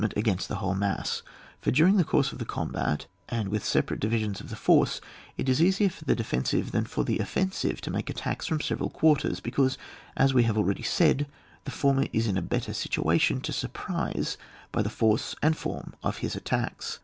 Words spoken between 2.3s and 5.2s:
of the combat, and with sepa rate diyisions of the force,